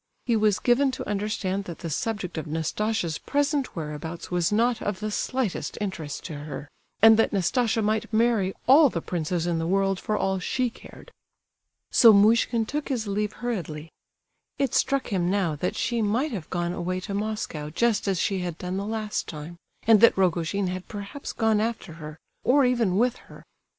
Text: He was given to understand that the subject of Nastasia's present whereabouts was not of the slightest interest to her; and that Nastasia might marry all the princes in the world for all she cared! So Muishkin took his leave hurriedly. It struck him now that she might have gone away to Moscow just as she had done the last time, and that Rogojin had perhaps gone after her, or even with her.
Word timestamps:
He 0.25 0.35
was 0.35 0.57
given 0.57 0.89
to 0.93 1.07
understand 1.07 1.65
that 1.65 1.77
the 1.85 1.89
subject 1.91 2.35
of 2.39 2.47
Nastasia's 2.47 3.19
present 3.19 3.75
whereabouts 3.75 4.31
was 4.31 4.51
not 4.51 4.81
of 4.81 4.99
the 4.99 5.11
slightest 5.11 5.77
interest 5.79 6.25
to 6.25 6.33
her; 6.39 6.67
and 7.03 7.17
that 7.17 7.31
Nastasia 7.31 7.83
might 7.83 8.11
marry 8.11 8.55
all 8.67 8.89
the 8.89 8.99
princes 8.99 9.45
in 9.45 9.59
the 9.59 9.67
world 9.67 9.99
for 9.99 10.17
all 10.17 10.39
she 10.39 10.71
cared! 10.71 11.11
So 11.91 12.11
Muishkin 12.13 12.65
took 12.65 12.89
his 12.89 13.05
leave 13.05 13.33
hurriedly. 13.33 13.91
It 14.57 14.73
struck 14.73 15.09
him 15.13 15.29
now 15.29 15.55
that 15.57 15.75
she 15.75 16.01
might 16.01 16.31
have 16.31 16.49
gone 16.49 16.73
away 16.73 16.99
to 17.01 17.13
Moscow 17.13 17.69
just 17.69 18.07
as 18.07 18.19
she 18.19 18.39
had 18.39 18.57
done 18.57 18.77
the 18.77 18.87
last 18.87 19.27
time, 19.27 19.55
and 19.85 20.01
that 20.01 20.17
Rogojin 20.17 20.65
had 20.65 20.87
perhaps 20.87 21.31
gone 21.31 21.61
after 21.61 21.93
her, 22.01 22.17
or 22.43 22.65
even 22.65 22.97
with 22.97 23.17
her. 23.27 23.43